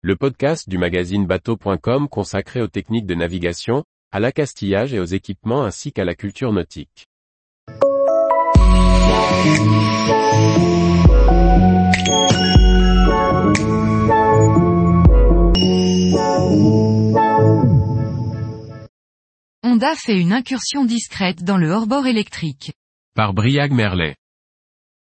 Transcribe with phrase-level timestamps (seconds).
[0.00, 5.64] le podcast du magazine bateau.com consacré aux techniques de navigation, à l'accastillage et aux équipements
[5.64, 7.06] ainsi qu'à la culture nautique.
[19.64, 22.72] Honda fait une incursion discrète dans le hors-bord électrique.
[23.16, 24.14] Par Briag Merlet.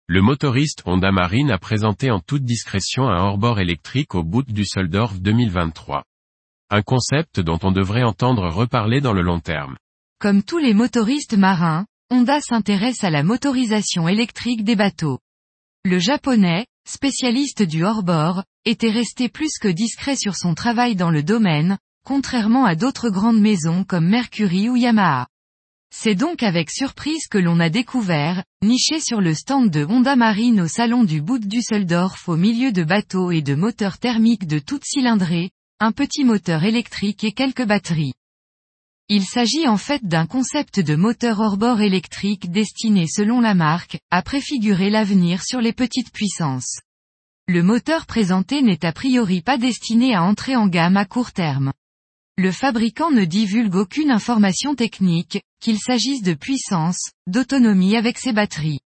[0.07, 4.53] Le motoriste Honda Marine a présenté en toute discrétion un hors-bord électrique au bout du
[4.53, 6.05] Düsseldorf 2023.
[6.69, 9.79] Un concept dont on devrait entendre reparler dans le long terme.
[10.21, 15.21] Comme tous les motoristes marins, Honda s'intéresse à la motorisation électrique des bateaux.
[15.87, 21.23] Le japonais, spécialiste du hors-bord, était resté plus que discret sur son travail dans le
[21.23, 25.29] domaine, contrairement à d'autres grandes maisons comme Mercury ou Yamaha.
[25.97, 30.61] C'est donc avec surprise que l'on a découvert, niché sur le stand de Honda Marine
[30.61, 34.85] au salon du Boot Düsseldorf au milieu de bateaux et de moteurs thermiques de toute
[34.85, 38.13] cylindrée, un petit moteur électrique et quelques batteries.
[39.09, 44.21] Il s'agit en fait d'un concept de moteur hors-bord électrique destiné selon la marque, à
[44.21, 46.81] préfigurer l'avenir sur les petites puissances.
[47.47, 51.73] Le moteur présenté n'est a priori pas destiné à entrer en gamme à court terme.
[52.37, 58.81] Le fabricant ne divulgue aucune information technique, qu'il s'agisse de puissance, d'autonomie avec ses batteries.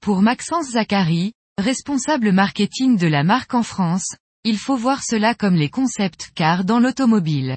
[0.00, 4.14] Pour Maxence Zachary, responsable marketing de la marque en France,
[4.44, 7.56] il faut voir cela comme les concepts car dans l'automobile.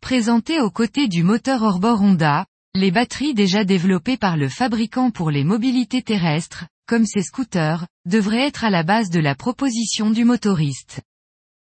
[0.00, 5.30] Présenté aux côtés du moteur hors-bord Honda, les batteries déjà développées par le fabricant pour
[5.30, 10.24] les mobilités terrestres, comme ses scooters, devraient être à la base de la proposition du
[10.24, 11.02] motoriste.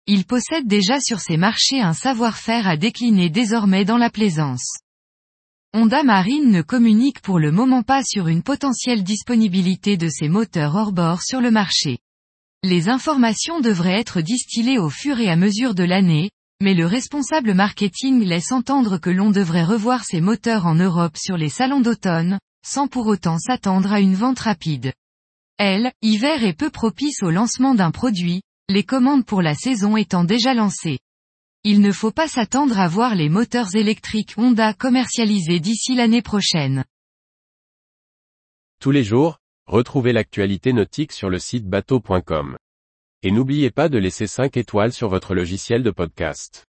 [0.08, 4.78] Il possède déjà sur ces marchés un savoir-faire à décliner désormais dans la plaisance.
[5.74, 10.76] Honda Marine ne communique pour le moment pas sur une potentielle disponibilité de ses moteurs
[10.76, 12.00] hors bord sur le marché.
[12.64, 16.30] Les informations devraient être distillées au fur et à mesure de l'année,
[16.62, 21.38] mais le responsable marketing laisse entendre que l'on devrait revoir ces moteurs en Europe sur
[21.38, 24.94] les salons d'automne, sans pour autant s'attendre à une vente rapide.
[25.58, 30.24] Elle, hiver est peu propice au lancement d'un produit, les commandes pour la saison étant
[30.24, 31.00] déjà lancées.
[31.64, 36.86] Il ne faut pas s'attendre à voir les moteurs électriques Honda commercialisés d'ici l'année prochaine.
[38.80, 42.58] Tous les jours, retrouvez l'actualité nautique sur le site bateau.com.
[43.24, 46.66] Et n'oubliez pas de laisser 5 étoiles sur votre logiciel de podcast.